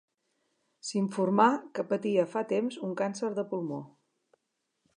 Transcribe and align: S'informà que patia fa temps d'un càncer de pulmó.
S'informà 0.87 1.45
que 1.79 1.85
patia 1.91 2.25
fa 2.31 2.43
temps 2.53 2.79
d'un 2.79 2.95
càncer 3.03 3.33
de 3.41 3.45
pulmó. 3.53 3.79